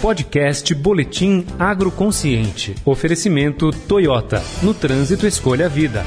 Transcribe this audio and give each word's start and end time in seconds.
Podcast 0.00 0.74
Boletim 0.74 1.46
Agroconsciente. 1.58 2.74
Oferecimento 2.84 3.70
Toyota. 3.70 4.42
No 4.62 4.74
trânsito, 4.74 5.26
escolha 5.26 5.66
a 5.66 5.68
vida. 5.68 6.04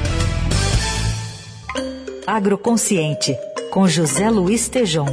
Agroconsciente, 2.26 3.36
com 3.70 3.88
José 3.88 4.30
Luiz 4.30 4.68
Tejom. 4.68 5.06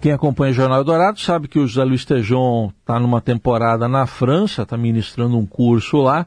Quem 0.00 0.12
acompanha 0.12 0.50
o 0.50 0.54
Jornal 0.54 0.84
Dourado 0.84 1.20
sabe 1.20 1.48
que 1.48 1.58
o 1.58 1.66
José 1.66 1.84
Luiz 1.84 2.04
Tejon 2.04 2.72
está 2.80 2.98
numa 2.98 3.20
temporada 3.20 3.88
na 3.88 4.06
França, 4.06 4.62
está 4.62 4.76
ministrando 4.76 5.38
um 5.38 5.46
curso 5.46 5.98
lá. 5.98 6.26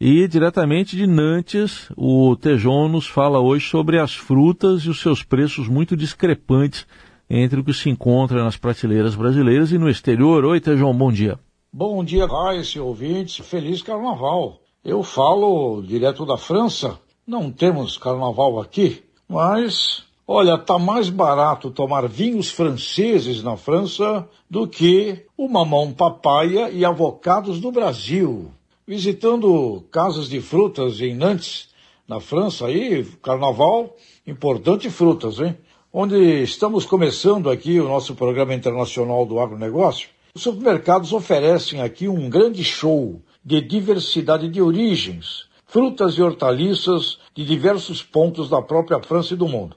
E 0.00 0.28
diretamente 0.28 0.96
de 0.96 1.08
Nantes, 1.08 1.90
o 1.96 2.36
Tejon 2.36 2.88
nos 2.88 3.08
fala 3.08 3.40
hoje 3.40 3.68
sobre 3.68 3.98
as 3.98 4.14
frutas 4.14 4.82
e 4.82 4.88
os 4.88 5.00
seus 5.00 5.24
preços 5.24 5.66
muito 5.66 5.96
discrepantes 5.96 6.86
entre 7.28 7.60
o 7.60 7.64
que 7.64 7.72
se 7.72 7.90
encontra 7.90 8.42
nas 8.42 8.56
prateleiras 8.56 9.14
brasileiras 9.14 9.72
e 9.72 9.78
no 9.78 9.88
exterior. 9.88 10.44
Oi, 10.44 10.60
Tejon, 10.60 10.94
bom 10.94 11.12
dia. 11.12 11.38
Bom 11.72 12.02
dia, 12.02 12.26
Raíssa 12.26 12.82
ouvintes. 12.82 13.44
Feliz 13.46 13.82
Carnaval. 13.82 14.60
Eu 14.84 15.02
falo 15.02 15.82
direto 15.82 16.24
da 16.24 16.36
França. 16.36 16.98
Não 17.26 17.50
temos 17.50 17.98
Carnaval 17.98 18.60
aqui, 18.60 19.02
mas 19.28 20.08
Olha, 20.30 20.58
tá 20.58 20.78
mais 20.78 21.08
barato 21.08 21.70
tomar 21.70 22.06
vinhos 22.06 22.50
franceses 22.50 23.42
na 23.42 23.56
França 23.56 24.28
do 24.48 24.68
que 24.68 25.24
o 25.38 25.48
mamão 25.48 25.90
papaya 25.90 26.68
e 26.68 26.84
avocados 26.84 27.58
do 27.58 27.72
Brasil. 27.72 28.50
Visitando 28.86 29.82
casas 29.90 30.28
de 30.28 30.38
frutas 30.42 31.00
em 31.00 31.14
Nantes, 31.14 31.70
na 32.06 32.20
França, 32.20 32.66
aí, 32.66 33.06
carnaval, 33.22 33.96
importante 34.26 34.90
frutas, 34.90 35.40
hein? 35.40 35.56
Onde 36.00 36.44
estamos 36.44 36.86
começando 36.86 37.50
aqui 37.50 37.80
o 37.80 37.88
nosso 37.88 38.14
programa 38.14 38.54
internacional 38.54 39.26
do 39.26 39.40
agronegócio, 39.40 40.08
os 40.32 40.42
supermercados 40.42 41.12
oferecem 41.12 41.82
aqui 41.82 42.06
um 42.06 42.30
grande 42.30 42.62
show 42.62 43.20
de 43.44 43.60
diversidade 43.60 44.48
de 44.48 44.62
origens, 44.62 45.48
frutas 45.66 46.14
e 46.14 46.22
hortaliças 46.22 47.18
de 47.34 47.44
diversos 47.44 48.00
pontos 48.00 48.48
da 48.48 48.62
própria 48.62 49.02
França 49.02 49.34
e 49.34 49.36
do 49.36 49.48
mundo 49.48 49.76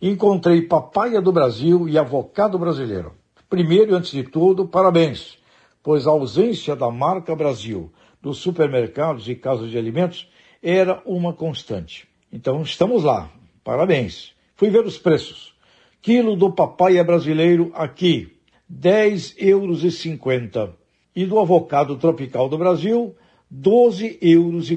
encontrei 0.00 0.62
papaya 0.62 1.20
do 1.20 1.30
Brasil 1.30 1.86
e 1.86 1.98
avocado 1.98 2.58
brasileiro. 2.58 3.12
Primeiro 3.50 3.92
e 3.92 3.94
antes 3.94 4.12
de 4.12 4.22
tudo, 4.22 4.66
parabéns, 4.66 5.36
pois 5.82 6.06
a 6.06 6.10
ausência 6.10 6.74
da 6.74 6.90
marca 6.90 7.36
Brasil 7.36 7.92
dos 8.22 8.38
supermercados 8.38 9.28
e 9.28 9.34
casas 9.34 9.70
de 9.70 9.76
alimentos 9.76 10.26
era 10.62 11.02
uma 11.04 11.34
constante. 11.34 12.08
Então 12.32 12.62
estamos 12.62 13.04
lá. 13.04 13.30
Parabéns. 13.62 14.39
Fui 14.60 14.68
ver 14.68 14.84
os 14.84 14.98
preços. 14.98 15.54
Quilo 16.02 16.36
do 16.36 16.52
papaya 16.52 17.02
brasileiro 17.02 17.72
aqui, 17.74 18.36
10,50 18.70 19.36
euros. 19.38 19.82
E 21.16 21.24
do 21.24 21.38
avocado 21.38 21.96
tropical 21.96 22.46
do 22.46 22.58
Brasil, 22.58 23.16
12,45 23.50 24.18
euros. 24.20 24.70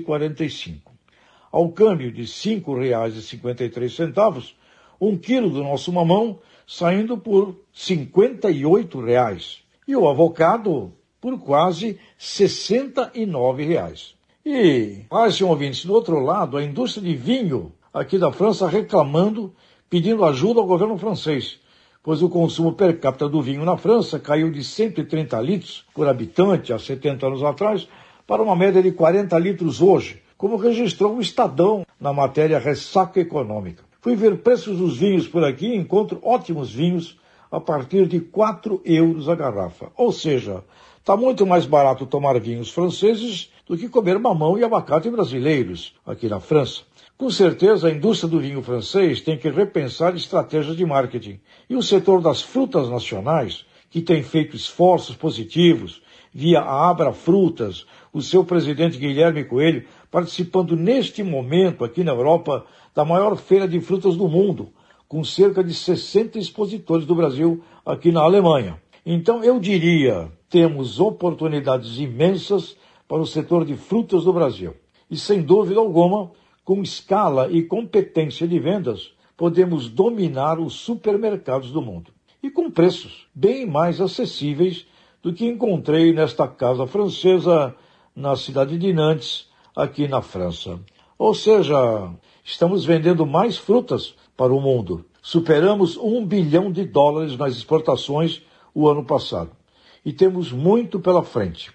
Ao 1.52 1.68
câmbio 1.68 2.14
de 2.14 2.22
R$ 2.22 2.28
5,53, 2.28 4.54
um 5.02 5.18
quilo 5.18 5.50
do 5.50 5.62
nosso 5.62 5.92
mamão 5.92 6.40
saindo 6.66 7.18
por 7.18 7.54
58 7.74 9.02
reais 9.02 9.66
e 9.86 9.98
o 9.98 10.08
avocado 10.08 10.94
por 11.20 11.38
quase 11.40 12.00
69 12.18 13.66
reais. 13.66 14.16
E, 14.46 15.02
mais 15.12 15.42
um 15.42 15.50
ouvinte, 15.50 15.86
do 15.86 15.94
outro 15.94 16.22
lado, 16.22 16.56
a 16.56 16.64
indústria 16.64 17.06
de 17.06 17.18
vinho 17.18 17.74
aqui 17.94 18.18
da 18.18 18.32
França 18.32 18.68
reclamando, 18.68 19.54
pedindo 19.94 20.26
ajuda 20.26 20.60
ao 20.60 20.66
governo 20.66 20.98
francês, 20.98 21.60
pois 22.02 22.24
o 22.24 22.28
consumo 22.28 22.74
per 22.74 23.00
capita 23.00 23.30
do 23.30 23.44
vinho 23.44 23.64
na 23.64 23.78
França 23.78 24.20
caiu 24.20 24.50
de 24.50 24.64
130 24.64 25.40
litros 25.40 25.86
por 25.94 26.08
habitante 26.08 26.74
há 26.74 26.80
70 26.80 27.28
anos 27.28 27.44
atrás 27.44 27.88
para 28.26 28.42
uma 28.42 28.56
média 28.56 28.82
de 28.82 28.92
40 28.92 29.38
litros 29.38 29.84
hoje, 29.84 30.20
como 30.36 30.58
registrou 30.58 31.16
o 31.16 31.22
Estadão 31.22 31.86
na 32.02 32.12
matéria 32.12 32.58
Ressaca 32.58 33.20
Econômica. 33.20 33.84
Fui 34.02 34.16
ver 34.16 34.38
preços 34.38 34.80
dos 34.80 34.98
vinhos 34.98 35.28
por 35.28 35.44
aqui 35.44 35.68
e 35.68 35.78
encontro 35.78 36.20
ótimos 36.24 36.74
vinhos 36.74 37.20
a 37.52 37.60
partir 37.60 38.08
de 38.08 38.20
4 38.20 38.82
euros 38.84 39.30
a 39.30 39.36
garrafa. 39.36 39.92
Ou 39.96 40.12
seja, 40.12 40.64
está 41.04 41.18
muito 41.18 41.46
mais 41.46 41.66
barato 41.66 42.06
tomar 42.06 42.40
vinhos 42.40 42.72
franceses 42.72 43.52
do 43.68 43.78
que 43.78 43.90
comer 43.90 44.18
mamão 44.18 44.58
e 44.58 44.64
abacate 44.64 45.10
brasileiros 45.10 45.94
aqui 46.06 46.30
na 46.30 46.40
França. 46.40 46.84
Com 47.18 47.30
certeza, 47.30 47.90
a 47.90 47.92
indústria 47.92 48.30
do 48.30 48.40
vinho 48.40 48.64
francês 48.64 49.20
tem 49.20 49.38
que 49.38 49.50
repensar 49.50 50.16
estratégias 50.16 50.78
de 50.78 50.86
marketing. 50.86 51.42
E 51.70 51.76
o 51.76 51.84
setor 51.84 52.22
das 52.22 52.42
frutas 52.42 52.90
nacionais, 52.90 53.66
que 53.90 54.02
tem 54.02 54.24
feito 54.24 54.56
esforços 54.56 55.14
positivos 55.14 56.02
via 56.34 56.62
a 56.62 56.90
Abra 56.90 57.12
Frutas, 57.12 57.86
o 58.14 58.22
seu 58.22 58.46
presidente 58.46 58.98
Guilherme 58.98 59.44
Coelho, 59.44 59.86
participando 60.10 60.74
neste 60.74 61.22
momento 61.22 61.84
aqui 61.84 62.02
na 62.02 62.14
Europa 62.14 62.66
da 62.96 63.04
maior 63.04 63.36
feira 63.36 63.68
de 63.68 63.82
frutas 63.82 64.16
do 64.16 64.30
mundo, 64.30 64.70
com 65.06 65.22
cerca 65.22 65.62
de 65.62 65.74
60 65.74 66.40
expositores 66.40 67.06
do 67.06 67.14
Brasil 67.14 67.62
aqui 67.86 68.10
na 68.10 68.22
Alemanha. 68.22 68.82
Então 69.06 69.44
eu 69.44 69.60
diria, 69.60 70.32
temos 70.54 71.00
oportunidades 71.00 71.98
imensas 71.98 72.78
para 73.08 73.18
o 73.20 73.26
setor 73.26 73.66
de 73.66 73.76
frutas 73.76 74.26
do 74.26 74.32
Brasil. 74.32 74.76
E 75.10 75.18
sem 75.18 75.42
dúvida 75.42 75.80
alguma, 75.80 76.30
com 76.64 76.84
escala 76.84 77.50
e 77.52 77.64
competência 77.64 78.48
de 78.48 78.60
vendas, 78.60 79.16
podemos 79.36 79.90
dominar 79.90 80.60
os 80.60 80.76
supermercados 80.76 81.72
do 81.72 81.82
mundo. 81.82 82.12
E 82.44 82.52
com 82.52 82.70
preços 82.70 83.26
bem 83.34 83.66
mais 83.66 84.00
acessíveis 84.00 84.86
do 85.24 85.34
que 85.34 85.48
encontrei 85.48 86.14
nesta 86.14 86.48
casa 86.48 86.86
francesa 86.86 87.76
na 88.16 88.36
cidade 88.36 88.78
de 88.78 88.94
Nantes, 88.94 89.50
aqui 89.76 90.08
na 90.08 90.22
França. 90.22 90.80
Ou 91.18 91.34
seja, 91.34 92.12
estamos 92.44 92.86
vendendo 92.86 93.26
mais 93.26 93.58
frutas 93.58 94.14
para 94.38 94.54
o 94.54 94.62
mundo. 94.62 95.04
Superamos 95.20 95.98
um 95.98 96.24
bilhão 96.24 96.72
de 96.72 96.86
dólares 96.86 97.36
nas 97.36 97.56
exportações 97.56 98.44
o 98.72 98.88
ano 98.88 99.04
passado. 99.04 99.63
E 100.06 100.12
temos 100.12 100.52
muito 100.52 101.00
pela 101.00 101.24
frente. 101.24 101.72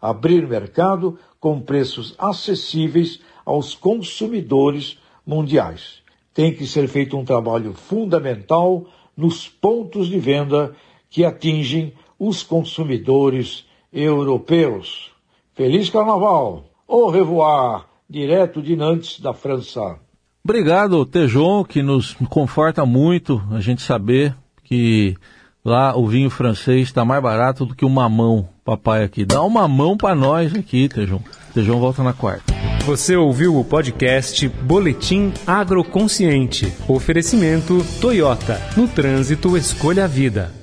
Abrir 0.00 0.46
mercado 0.46 1.18
com 1.40 1.60
preços 1.60 2.14
acessíveis 2.18 3.20
aos 3.44 3.74
consumidores 3.74 4.98
mundiais. 5.26 6.02
Tem 6.34 6.54
que 6.54 6.66
ser 6.66 6.88
feito 6.88 7.16
um 7.16 7.24
trabalho 7.24 7.72
fundamental 7.72 8.86
nos 9.16 9.48
pontos 9.48 10.08
de 10.08 10.18
venda 10.18 10.74
que 11.10 11.24
atingem 11.24 11.92
os 12.18 12.42
consumidores 12.42 13.64
europeus. 13.92 15.10
Feliz 15.54 15.90
Carnaval! 15.90 16.64
Au 16.86 17.10
revoir! 17.10 17.92
direto 18.12 18.60
de 18.60 18.76
Nantes, 18.76 19.18
da 19.18 19.32
França. 19.32 19.98
Obrigado, 20.44 21.06
Tejon, 21.06 21.64
que 21.64 21.82
nos 21.82 22.12
conforta 22.28 22.84
muito 22.84 23.42
a 23.50 23.58
gente 23.58 23.80
saber 23.80 24.36
que 24.62 25.16
lá 25.64 25.96
o 25.96 26.06
vinho 26.06 26.30
francês 26.30 26.82
está 26.88 27.04
mais 27.04 27.22
barato 27.22 27.64
do 27.64 27.74
que 27.74 27.84
o 27.84 27.90
mamão, 27.90 28.48
papai 28.64 29.04
aqui. 29.04 29.24
Dá 29.24 29.42
um 29.42 29.50
mamão 29.50 29.96
para 29.96 30.14
nós 30.14 30.54
aqui, 30.54 30.88
Tejon. 30.88 31.20
Tejon 31.54 31.78
volta 31.78 32.02
na 32.02 32.12
quarta. 32.12 32.52
Você 32.84 33.14
ouviu 33.14 33.56
o 33.56 33.64
podcast 33.64 34.48
Boletim 34.48 35.32
Agroconsciente. 35.46 36.72
Oferecimento 36.88 37.84
Toyota. 38.00 38.60
No 38.76 38.88
trânsito, 38.88 39.56
escolha 39.56 40.04
a 40.04 40.08
vida. 40.08 40.61